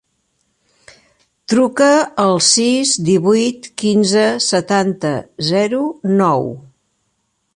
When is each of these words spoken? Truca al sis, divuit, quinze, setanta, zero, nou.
Truca 1.51 1.89
al 2.23 2.33
sis, 2.45 2.95
divuit, 3.11 3.69
quinze, 3.83 4.25
setanta, 4.47 5.13
zero, 5.51 5.83
nou. 6.23 6.53